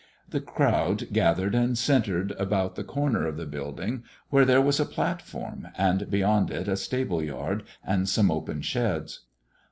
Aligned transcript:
The 0.27 0.41
crowd 0.41 1.09
gathered 1.13 1.53
and 1.53 1.77
centred 1.77 2.31
about 2.39 2.73
the 2.73 2.83
corner 2.83 3.27
of 3.27 3.37
the 3.37 3.45
building, 3.45 4.03
where 4.31 4.45
there 4.45 4.59
was 4.59 4.79
a 4.79 4.83
platform, 4.85 5.67
and 5.77 6.09
beyond 6.09 6.49
it 6.49 6.67
a 6.67 6.75
stable 6.75 7.21
yard 7.21 7.61
and 7.85 8.09
some 8.09 8.31
open 8.31 8.63
sheds. 8.63 9.27